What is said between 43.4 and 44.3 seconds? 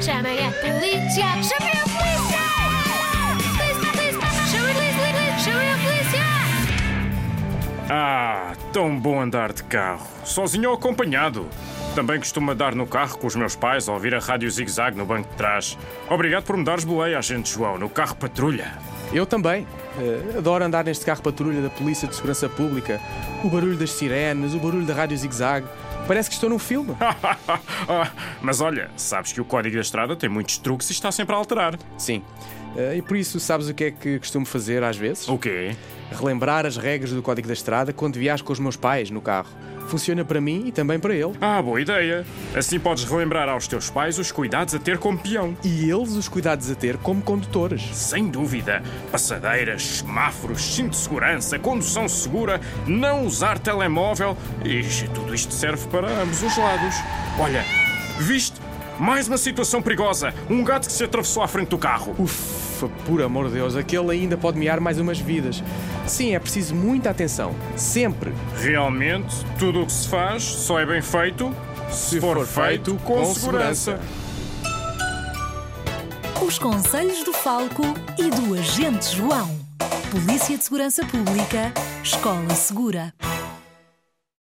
aos teus pais